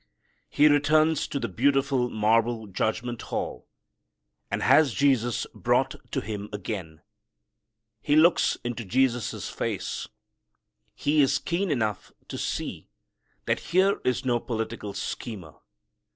[0.49, 3.67] He returns to the beautiful marble judgment hall,
[4.49, 7.01] and has Jesus brought to him again.
[8.01, 10.07] He looks into Jesus' face.
[10.95, 12.87] He is keen enough to see
[13.45, 15.53] that here is no political schemer.